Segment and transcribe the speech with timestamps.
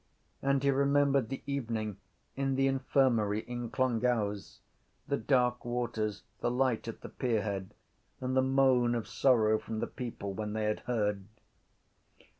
[0.41, 1.97] And he remembered the evening
[2.35, 4.57] in the infirmary in Clongowes,
[5.07, 7.75] the dark waters, the light at the pierhead
[8.19, 11.25] and the moan of sorrow from the people when they had heard.